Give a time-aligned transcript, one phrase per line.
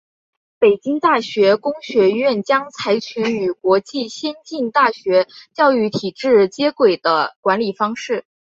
[0.57, 8.25] 北京大学工学院将采取与国际先进大学教育体制接轨的管理模式。